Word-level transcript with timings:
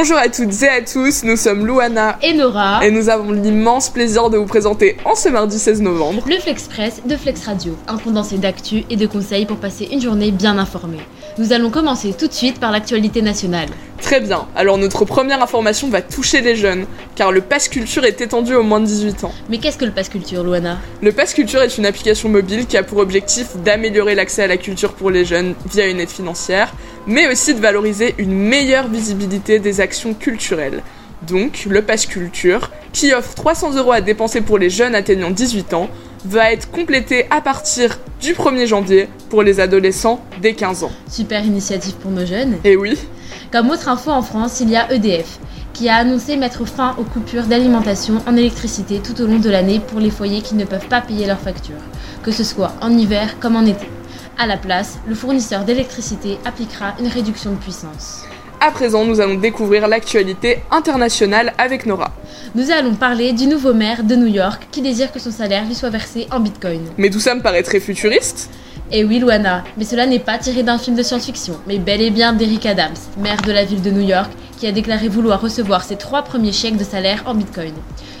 Bonjour 0.00 0.16
à 0.16 0.28
toutes 0.28 0.62
et 0.62 0.68
à 0.68 0.80
tous, 0.80 1.24
nous 1.24 1.34
sommes 1.34 1.66
Louana 1.66 2.20
et 2.22 2.32
Nora 2.32 2.86
et 2.86 2.92
nous 2.92 3.08
avons 3.08 3.32
l'immense 3.32 3.90
plaisir 3.90 4.30
de 4.30 4.36
vous 4.38 4.46
présenter 4.46 4.96
en 5.04 5.16
ce 5.16 5.28
mardi 5.28 5.58
16 5.58 5.82
novembre 5.82 6.22
le 6.28 6.38
Flexpress 6.38 7.02
de 7.04 7.16
Flex 7.16 7.44
Radio, 7.44 7.76
un 7.88 7.98
condensé 7.98 8.38
d'actu 8.38 8.84
et 8.90 8.96
de 8.96 9.08
conseils 9.08 9.44
pour 9.44 9.56
passer 9.56 9.88
une 9.90 10.00
journée 10.00 10.30
bien 10.30 10.56
informée. 10.56 11.00
Nous 11.36 11.52
allons 11.52 11.70
commencer 11.70 12.14
tout 12.16 12.28
de 12.28 12.32
suite 12.32 12.60
par 12.60 12.70
l'actualité 12.70 13.22
nationale. 13.22 13.70
Très 14.00 14.20
bien, 14.20 14.46
alors 14.56 14.78
notre 14.78 15.04
première 15.04 15.42
information 15.42 15.88
va 15.88 16.00
toucher 16.00 16.40
les 16.40 16.54
jeunes, 16.54 16.86
car 17.14 17.32
le 17.32 17.40
Pass 17.40 17.68
Culture 17.68 18.04
est 18.04 18.20
étendu 18.20 18.54
aux 18.54 18.62
moins 18.62 18.80
de 18.80 18.86
18 18.86 19.24
ans. 19.24 19.32
Mais 19.50 19.58
qu'est-ce 19.58 19.76
que 19.76 19.84
le 19.84 19.90
Pass 19.90 20.08
Culture, 20.08 20.44
Louana? 20.44 20.78
Le 21.02 21.12
Pass 21.12 21.34
Culture 21.34 21.62
est 21.62 21.76
une 21.76 21.84
application 21.84 22.28
mobile 22.28 22.66
qui 22.66 22.76
a 22.76 22.82
pour 22.82 22.98
objectif 22.98 23.56
d'améliorer 23.56 24.14
l'accès 24.14 24.44
à 24.44 24.46
la 24.46 24.56
culture 24.56 24.92
pour 24.92 25.10
les 25.10 25.24
jeunes 25.24 25.54
via 25.70 25.88
une 25.88 26.00
aide 26.00 26.08
financière, 26.08 26.72
mais 27.06 27.30
aussi 27.30 27.54
de 27.54 27.60
valoriser 27.60 28.14
une 28.18 28.32
meilleure 28.32 28.88
visibilité 28.88 29.58
des 29.58 29.80
actions 29.80 30.14
culturelles. 30.14 30.82
Donc, 31.26 31.66
le 31.68 31.82
Pass 31.82 32.06
Culture, 32.06 32.70
qui 32.92 33.12
offre 33.12 33.34
300 33.34 33.74
euros 33.76 33.92
à 33.92 34.00
dépenser 34.00 34.40
pour 34.40 34.58
les 34.58 34.70
jeunes 34.70 34.94
atteignant 34.94 35.30
18 35.30 35.74
ans, 35.74 35.90
va 36.24 36.52
être 36.52 36.70
complété 36.70 37.26
à 37.30 37.40
partir 37.40 37.98
du 38.20 38.34
1er 38.34 38.66
janvier 38.66 39.08
pour 39.30 39.42
les 39.42 39.60
adolescents 39.60 40.20
dès 40.42 40.54
15 40.54 40.84
ans. 40.84 40.90
Super 41.10 41.44
initiative 41.44 41.94
pour 41.94 42.10
nos 42.10 42.26
jeunes. 42.26 42.56
Et 42.64 42.76
oui. 42.76 42.98
Comme 43.52 43.70
autre 43.70 43.88
info 43.88 44.10
en 44.10 44.22
France, 44.22 44.60
il 44.60 44.70
y 44.70 44.76
a 44.76 44.92
EDF 44.92 45.38
qui 45.72 45.88
a 45.88 45.96
annoncé 45.96 46.36
mettre 46.36 46.66
fin 46.66 46.96
aux 46.98 47.04
coupures 47.04 47.44
d'alimentation 47.44 48.20
en 48.26 48.36
électricité 48.36 48.98
tout 48.98 49.20
au 49.22 49.26
long 49.26 49.38
de 49.38 49.48
l'année 49.48 49.80
pour 49.80 50.00
les 50.00 50.10
foyers 50.10 50.42
qui 50.42 50.56
ne 50.56 50.64
peuvent 50.64 50.88
pas 50.88 51.00
payer 51.00 51.26
leurs 51.26 51.38
factures, 51.38 51.76
que 52.24 52.32
ce 52.32 52.42
soit 52.42 52.72
en 52.80 52.90
hiver 52.90 53.38
comme 53.38 53.54
en 53.54 53.64
été. 53.64 53.86
À 54.38 54.46
la 54.46 54.56
place, 54.56 54.98
le 55.06 55.14
fournisseur 55.14 55.64
d'électricité 55.64 56.38
appliquera 56.44 56.94
une 56.98 57.06
réduction 57.06 57.52
de 57.52 57.58
puissance. 57.58 58.24
À 58.60 58.72
présent, 58.72 59.04
nous 59.04 59.20
allons 59.20 59.36
découvrir 59.36 59.86
l'actualité 59.86 60.58
internationale 60.72 61.52
avec 61.58 61.86
Nora. 61.86 62.10
Nous 62.56 62.72
allons 62.72 62.96
parler 62.96 63.32
du 63.32 63.46
nouveau 63.46 63.72
maire 63.72 64.02
de 64.02 64.16
New 64.16 64.26
York 64.26 64.66
qui 64.72 64.82
désire 64.82 65.12
que 65.12 65.20
son 65.20 65.30
salaire 65.30 65.64
lui 65.64 65.76
soit 65.76 65.90
versé 65.90 66.26
en 66.32 66.40
bitcoin. 66.40 66.80
Mais 66.96 67.08
tout 67.08 67.20
ça 67.20 67.36
me 67.36 67.40
paraît 67.40 67.62
très 67.62 67.78
futuriste. 67.78 68.50
Et 68.90 69.04
oui, 69.04 69.20
Luana, 69.20 69.62
mais 69.76 69.84
cela 69.84 70.06
n'est 70.06 70.18
pas 70.18 70.38
tiré 70.38 70.64
d'un 70.64 70.78
film 70.78 70.96
de 70.96 71.04
science-fiction, 71.04 71.54
mais 71.68 71.78
bel 71.78 72.00
et 72.00 72.10
bien 72.10 72.32
d'Eric 72.32 72.66
Adams, 72.66 72.96
maire 73.18 73.40
de 73.42 73.52
la 73.52 73.64
ville 73.64 73.82
de 73.82 73.90
New 73.90 74.06
York, 74.06 74.30
qui 74.58 74.66
a 74.66 74.72
déclaré 74.72 75.06
vouloir 75.08 75.40
recevoir 75.40 75.84
ses 75.84 75.96
trois 75.96 76.22
premiers 76.22 76.52
chèques 76.52 76.78
de 76.78 76.84
salaire 76.84 77.22
en 77.26 77.36
bitcoin. 77.36 77.74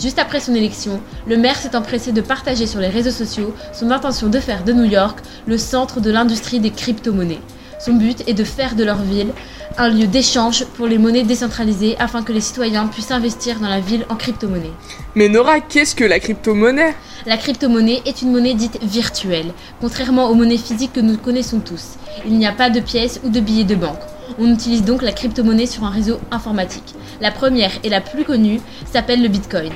Juste 0.00 0.20
après 0.20 0.38
son 0.38 0.54
élection, 0.54 1.00
le 1.26 1.38
maire 1.38 1.56
s'est 1.56 1.74
empressé 1.74 2.12
de 2.12 2.20
partager 2.20 2.66
sur 2.68 2.78
les 2.78 2.88
réseaux 2.88 3.10
sociaux 3.10 3.52
son 3.72 3.90
intention 3.90 4.28
de 4.28 4.38
faire 4.38 4.62
de 4.62 4.72
New 4.72 4.84
York 4.84 5.18
le 5.46 5.58
centre 5.58 6.00
de 6.00 6.10
l'industrie 6.12 6.60
des 6.60 6.70
crypto-monnaies. 6.70 7.40
Son 7.82 7.94
but 7.94 8.22
est 8.28 8.34
de 8.34 8.44
faire 8.44 8.74
de 8.74 8.84
leur 8.84 9.00
ville 9.00 9.32
un 9.78 9.88
lieu 9.88 10.06
d'échange 10.06 10.66
pour 10.76 10.86
les 10.86 10.98
monnaies 10.98 11.22
décentralisées 11.22 11.96
afin 11.98 12.22
que 12.22 12.32
les 12.32 12.42
citoyens 12.42 12.86
puissent 12.86 13.10
investir 13.10 13.58
dans 13.58 13.68
la 13.68 13.80
ville 13.80 14.04
en 14.10 14.16
crypto-monnaie. 14.16 14.72
Mais 15.14 15.30
Nora, 15.30 15.60
qu'est-ce 15.60 15.94
que 15.94 16.04
la 16.04 16.20
crypto-monnaie? 16.20 16.94
La 17.24 17.38
crypto-monnaie 17.38 18.02
est 18.04 18.20
une 18.20 18.32
monnaie 18.32 18.52
dite 18.52 18.82
virtuelle, 18.82 19.52
contrairement 19.80 20.28
aux 20.28 20.34
monnaies 20.34 20.58
physiques 20.58 20.92
que 20.92 21.00
nous 21.00 21.16
connaissons 21.16 21.60
tous. 21.60 21.96
Il 22.26 22.36
n'y 22.36 22.46
a 22.46 22.52
pas 22.52 22.68
de 22.68 22.80
pièces 22.80 23.20
ou 23.24 23.30
de 23.30 23.40
billets 23.40 23.64
de 23.64 23.76
banque. 23.76 24.00
On 24.38 24.52
utilise 24.52 24.84
donc 24.84 25.00
la 25.00 25.12
crypto-monnaie 25.12 25.66
sur 25.66 25.84
un 25.84 25.90
réseau 25.90 26.18
informatique. 26.30 26.94
La 27.22 27.30
première 27.30 27.72
et 27.82 27.88
la 27.88 28.02
plus 28.02 28.24
connue 28.24 28.60
s'appelle 28.92 29.22
le 29.22 29.28
Bitcoin. 29.28 29.72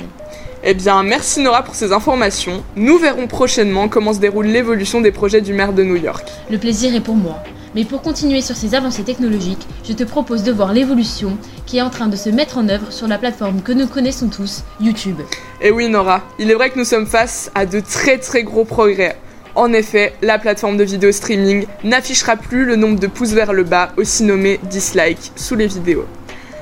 Eh 0.63 0.73
bien, 0.75 1.01
merci 1.01 1.41
Nora 1.41 1.63
pour 1.63 1.75
ces 1.75 1.91
informations. 1.91 2.63
Nous 2.75 2.97
verrons 2.97 3.27
prochainement 3.27 3.87
comment 3.87 4.13
se 4.13 4.19
déroule 4.19 4.47
l'évolution 4.47 5.01
des 5.01 5.11
projets 5.11 5.41
du 5.41 5.53
maire 5.53 5.73
de 5.73 5.83
New 5.83 5.95
York. 5.95 6.27
Le 6.51 6.57
plaisir 6.57 6.93
est 6.93 7.01
pour 7.01 7.15
moi. 7.15 7.43
Mais 7.75 7.83
pour 7.83 8.01
continuer 8.01 8.39
sur 8.39 8.55
ces 8.55 8.73
avancées 8.73 9.03
technologiques, 9.03 9.67
je 9.83 9.91
te 9.91 10.05
propose 10.05 10.43
de 10.43 10.51
voir 10.53 10.71
l'évolution 10.71 11.37
qui 11.65 11.77
est 11.77 11.81
en 11.81 11.89
train 11.89 12.07
de 12.07 12.15
se 12.15 12.29
mettre 12.29 12.57
en 12.57 12.69
œuvre 12.69 12.93
sur 12.93 13.05
la 13.05 13.17
plateforme 13.17 13.61
que 13.61 13.73
nous 13.73 13.85
connaissons 13.85 14.29
tous, 14.29 14.63
YouTube. 14.79 15.19
Et 15.59 15.67
eh 15.67 15.71
oui 15.71 15.89
Nora, 15.89 16.21
il 16.39 16.49
est 16.49 16.53
vrai 16.53 16.69
que 16.69 16.79
nous 16.79 16.85
sommes 16.85 17.05
face 17.05 17.51
à 17.53 17.65
de 17.65 17.81
très 17.81 18.17
très 18.17 18.43
gros 18.43 18.63
progrès. 18.63 19.17
En 19.55 19.73
effet, 19.73 20.13
la 20.21 20.39
plateforme 20.39 20.77
de 20.77 20.85
vidéo 20.85 21.11
streaming 21.11 21.65
n'affichera 21.83 22.37
plus 22.37 22.63
le 22.63 22.77
nombre 22.77 22.97
de 22.97 23.07
pouces 23.07 23.33
vers 23.33 23.51
le 23.51 23.65
bas, 23.65 23.89
aussi 23.97 24.23
nommé 24.23 24.57
dislike, 24.69 25.33
sous 25.35 25.55
les 25.55 25.67
vidéos. 25.67 26.05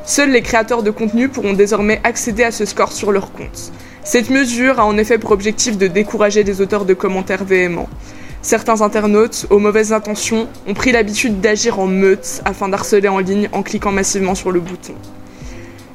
Seuls 0.05 0.31
les 0.31 0.41
créateurs 0.41 0.81
de 0.81 0.89
contenu 0.89 1.29
pourront 1.29 1.53
désormais 1.53 2.01
accéder 2.03 2.43
à 2.43 2.51
ce 2.51 2.65
score 2.65 2.91
sur 2.91 3.11
leur 3.11 3.31
compte. 3.31 3.71
Cette 4.03 4.31
mesure 4.31 4.79
a 4.79 4.85
en 4.85 4.97
effet 4.97 5.19
pour 5.19 5.31
objectif 5.31 5.77
de 5.77 5.87
décourager 5.87 6.43
les 6.43 6.59
auteurs 6.59 6.85
de 6.85 6.93
commentaires 6.95 7.45
véhéments. 7.45 7.89
Certains 8.43 8.81
internautes, 8.81 9.47
aux 9.49 9.57
mauvaises 9.57 9.93
intentions, 9.93 10.49
ont 10.67 10.73
pris 10.73 10.91
l'habitude 10.91 11.39
d'agir 11.39 11.79
en 11.79 11.87
meute 11.87 12.41
afin 12.43 12.67
d'harceler 12.67 13.07
en 13.07 13.19
ligne 13.19 13.47
en 13.53 13.63
cliquant 13.63 13.93
massivement 13.93 14.35
sur 14.35 14.51
le 14.51 14.59
bouton. 14.59 14.95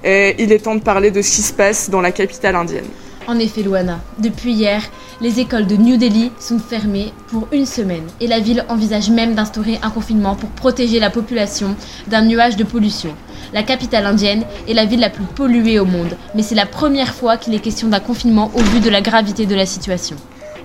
Et 0.03 0.35
il 0.43 0.51
est 0.51 0.61
temps 0.61 0.75
de 0.75 0.81
parler 0.81 1.11
de 1.11 1.21
ce 1.21 1.31
qui 1.31 1.43
se 1.43 1.53
passe 1.53 1.91
dans 1.91 2.01
la 2.01 2.11
capitale 2.11 2.57
indienne. 2.57 2.87
En 3.27 3.39
effet, 3.39 3.61
Luana, 3.61 4.01
depuis 4.19 4.55
hier, 4.55 4.83
les 5.21 5.41
écoles 5.41 5.67
de 5.67 5.77
New 5.77 5.99
Delhi 5.99 6.33
sont 6.41 6.59
fermées 6.59 7.13
pour 7.27 7.49
une 7.53 7.67
semaine 7.67 8.07
et 8.19 8.27
la 8.27 8.41
ville 8.41 8.65
envisage 8.71 9.11
même 9.11 9.35
d'instaurer 9.35 9.79
un 9.83 9.91
confinement 9.91 10.35
pour 10.35 10.49
protéger 10.49 11.01
la 11.01 11.11
population 11.11 11.77
d'un 12.07 12.23
nuage 12.23 12.57
de 12.57 12.65
pollution. 12.65 13.15
La 13.53 13.63
capitale 13.63 14.07
indienne 14.07 14.45
est 14.67 14.73
la 14.73 14.87
ville 14.87 15.01
la 15.01 15.11
plus 15.11 15.25
polluée 15.25 15.79
au 15.79 15.85
monde, 15.85 16.17
mais 16.35 16.43
c'est 16.43 16.55
la 16.55 16.65
première 16.65 17.13
fois 17.13 17.37
qu'il 17.37 17.55
est 17.55 17.59
question 17.59 17.89
d'un 17.89 18.01
confinement 18.01 18.51
au 18.55 18.63
vu 18.63 18.81
de 18.81 18.89
la 18.89 19.03
gravité 19.03 19.45
de 19.45 19.55
la 19.55 19.67
situation. 19.67 20.17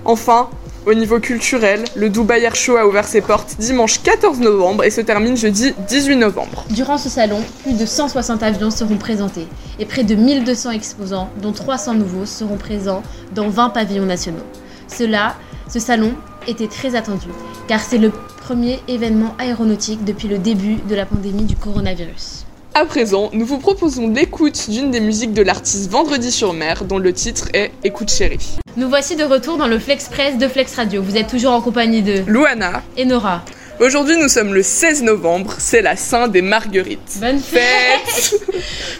Enfin, 0.06 0.48
au 0.86 0.94
niveau 0.94 1.18
culturel, 1.18 1.84
le 1.96 2.10
Dubai 2.10 2.42
Air 2.42 2.54
Show 2.54 2.76
a 2.76 2.86
ouvert 2.86 3.06
ses 3.06 3.20
portes 3.20 3.56
dimanche 3.58 4.02
14 4.02 4.40
novembre 4.40 4.84
et 4.84 4.90
se 4.90 5.00
termine 5.00 5.36
jeudi 5.36 5.72
18 5.88 6.16
novembre. 6.16 6.64
Durant 6.70 6.98
ce 6.98 7.08
salon, 7.08 7.40
plus 7.62 7.72
de 7.72 7.86
160 7.86 8.42
avions 8.42 8.70
seront 8.70 8.96
présentés 8.96 9.46
et 9.78 9.86
près 9.86 10.04
de 10.04 10.14
1200 10.14 10.72
exposants, 10.72 11.30
dont 11.40 11.52
300 11.52 11.94
nouveaux, 11.94 12.26
seront 12.26 12.56
présents 12.56 13.02
dans 13.34 13.48
20 13.48 13.70
pavillons 13.70 14.06
nationaux. 14.06 14.44
Cela, 14.88 15.36
ce 15.68 15.80
salon 15.80 16.12
était 16.46 16.68
très 16.68 16.94
attendu 16.94 17.28
car 17.66 17.80
c'est 17.80 17.98
le 17.98 18.10
premier 18.42 18.80
événement 18.86 19.34
aéronautique 19.38 20.04
depuis 20.04 20.28
le 20.28 20.38
début 20.38 20.76
de 20.88 20.94
la 20.94 21.06
pandémie 21.06 21.44
du 21.44 21.56
coronavirus. 21.56 22.44
À 22.76 22.86
présent, 22.86 23.30
nous 23.32 23.46
vous 23.46 23.58
proposons 23.58 24.08
l'écoute 24.08 24.68
d'une 24.68 24.90
des 24.90 24.98
musiques 24.98 25.32
de 25.32 25.42
l'artiste 25.42 25.88
Vendredi 25.88 26.32
sur 26.32 26.52
mer, 26.52 26.84
dont 26.84 26.98
le 26.98 27.12
titre 27.12 27.46
est 27.54 27.70
Écoute 27.84 28.10
chérie. 28.10 28.56
Nous 28.76 28.88
voici 28.88 29.14
de 29.14 29.22
retour 29.22 29.58
dans 29.58 29.68
le 29.68 29.78
Flex 29.78 30.08
Press 30.08 30.38
de 30.38 30.48
Flex 30.48 30.74
Radio. 30.74 31.00
Vous 31.00 31.16
êtes 31.16 31.28
toujours 31.28 31.52
en 31.52 31.60
compagnie 31.60 32.02
de 32.02 32.24
Luana 32.26 32.82
et 32.96 33.04
Nora. 33.04 33.44
Aujourd'hui, 33.78 34.16
nous 34.16 34.26
sommes 34.28 34.52
le 34.52 34.64
16 34.64 35.04
novembre, 35.04 35.54
c'est 35.58 35.82
la 35.82 35.94
Saint 35.94 36.26
des 36.26 36.42
Marguerites. 36.42 37.18
Bonne 37.20 37.38
fête 37.38 38.40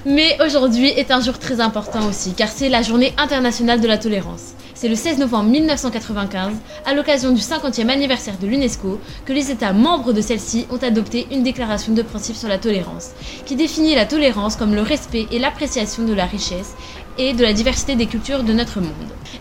Mais 0.06 0.38
aujourd'hui 0.46 0.90
est 0.90 1.10
un 1.10 1.20
jour 1.20 1.40
très 1.40 1.58
important 1.60 2.06
aussi, 2.08 2.32
car 2.34 2.50
c'est 2.50 2.68
la 2.68 2.82
journée 2.82 3.12
internationale 3.18 3.80
de 3.80 3.88
la 3.88 3.98
tolérance. 3.98 4.54
C'est 4.84 4.90
le 4.90 4.96
16 4.96 5.16
novembre 5.16 5.48
1995, 5.48 6.56
à 6.84 6.92
l'occasion 6.92 7.32
du 7.32 7.40
50e 7.40 7.88
anniversaire 7.88 8.36
de 8.36 8.46
l'UNESCO, 8.46 9.00
que 9.24 9.32
les 9.32 9.50
États 9.50 9.72
membres 9.72 10.12
de 10.12 10.20
celle-ci 10.20 10.66
ont 10.70 10.76
adopté 10.76 11.26
une 11.30 11.42
déclaration 11.42 11.94
de 11.94 12.02
principe 12.02 12.36
sur 12.36 12.50
la 12.50 12.58
tolérance, 12.58 13.12
qui 13.46 13.56
définit 13.56 13.94
la 13.94 14.04
tolérance 14.04 14.56
comme 14.56 14.74
le 14.74 14.82
respect 14.82 15.26
et 15.30 15.38
l'appréciation 15.38 16.04
de 16.04 16.12
la 16.12 16.26
richesse 16.26 16.74
et 17.16 17.32
de 17.32 17.42
la 17.42 17.54
diversité 17.54 17.96
des 17.96 18.04
cultures 18.04 18.42
de 18.42 18.52
notre 18.52 18.80
monde. 18.80 18.92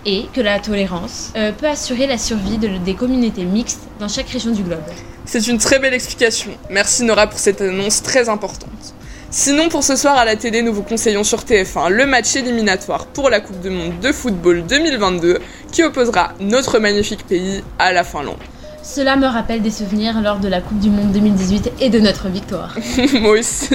Et 0.05 0.27
que 0.33 0.39
la 0.39 0.61
tolérance 0.61 1.33
euh, 1.35 1.51
peut 1.51 1.67
assurer 1.67 2.07
la 2.07 2.17
survie 2.17 2.57
des 2.57 2.93
communautés 2.93 3.43
mixtes 3.43 3.81
dans 3.99 4.07
chaque 4.07 4.29
région 4.29 4.51
du 4.51 4.63
globe. 4.63 4.79
C'est 5.25 5.45
une 5.47 5.57
très 5.57 5.77
belle 5.77 5.93
explication. 5.93 6.51
Merci 6.69 7.03
Nora 7.03 7.27
pour 7.27 7.39
cette 7.39 7.59
annonce 7.59 8.01
très 8.01 8.29
importante. 8.29 8.93
Sinon, 9.35 9.67
pour 9.67 9.83
ce 9.83 9.95
soir 9.95 10.15
à 10.15 10.25
la 10.25 10.35
télé, 10.35 10.61
nous 10.61 10.71
vous 10.71 10.83
conseillons 10.83 11.23
sur 11.23 11.39
TF1 11.39 11.89
le 11.89 12.05
match 12.05 12.35
éliminatoire 12.35 13.07
pour 13.07 13.31
la 13.31 13.39
Coupe 13.39 13.59
du 13.61 13.71
Monde 13.71 13.99
de 13.99 14.11
football 14.11 14.63
2022 14.69 15.39
qui 15.71 15.81
opposera 15.81 16.33
notre 16.39 16.77
magnifique 16.77 17.25
pays 17.25 17.63
à 17.79 17.91
la 17.93 18.03
Finlande. 18.03 18.37
Cela 18.83 19.15
me 19.15 19.25
rappelle 19.25 19.63
des 19.63 19.71
souvenirs 19.71 20.21
lors 20.21 20.37
de 20.37 20.47
la 20.47 20.61
Coupe 20.61 20.77
du 20.77 20.91
Monde 20.91 21.11
2018 21.13 21.71
et 21.79 21.89
de 21.89 21.99
notre 21.99 22.27
victoire. 22.27 22.77
Moi 23.21 23.39
aussi. 23.39 23.69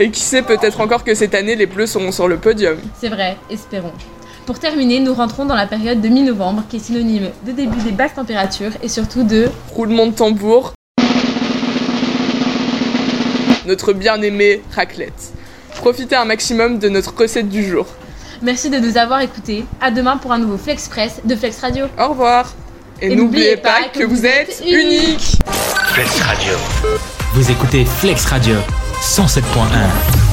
Et 0.00 0.10
qui 0.10 0.20
sait, 0.20 0.42
peut-être 0.42 0.80
encore 0.80 1.04
que 1.04 1.14
cette 1.14 1.36
année, 1.36 1.54
les 1.54 1.66
Bleus 1.66 1.86
seront 1.86 2.10
sur 2.10 2.26
le 2.26 2.36
podium. 2.38 2.76
C'est 3.00 3.08
vrai, 3.08 3.36
espérons. 3.48 3.92
Pour 4.46 4.58
terminer, 4.58 4.98
nous 4.98 5.14
rentrons 5.14 5.44
dans 5.44 5.54
la 5.54 5.68
période 5.68 6.00
de 6.00 6.08
mi-novembre 6.08 6.64
qui 6.68 6.78
est 6.78 6.80
synonyme 6.80 7.30
de 7.46 7.52
début 7.52 7.80
des 7.84 7.92
basses 7.92 8.14
températures 8.14 8.72
et 8.82 8.88
surtout 8.88 9.22
de 9.22 9.48
roulement 9.70 10.08
de 10.08 10.12
tambour 10.12 10.72
notre 13.66 13.92
bien-aimé 13.92 14.62
raclette. 14.74 15.32
Profitez 15.76 16.16
un 16.16 16.24
maximum 16.24 16.78
de 16.78 16.88
notre 16.88 17.14
recette 17.16 17.48
du 17.48 17.64
jour. 17.68 17.86
Merci 18.42 18.70
de 18.70 18.78
nous 18.78 18.96
avoir 18.96 19.20
écoutés. 19.20 19.64
À 19.80 19.90
demain 19.90 20.16
pour 20.16 20.32
un 20.32 20.38
nouveau 20.38 20.58
Flex 20.58 20.88
Press 20.88 21.20
de 21.24 21.34
Flex 21.34 21.60
Radio. 21.60 21.86
Au 21.98 22.08
revoir. 22.08 22.52
Et, 23.00 23.14
n'oubliez 23.14 23.56
pas, 23.56 23.88
que, 23.92 24.04
vous 24.04 24.24
êtes 24.24 24.62
unique. 24.66 25.38
Flex 25.92 26.20
Radio. 26.20 26.52
Vous 27.32 27.50
écoutez 27.50 27.84
Flex 27.84 28.24
Radio 28.26 28.56
107.1. 29.02 30.23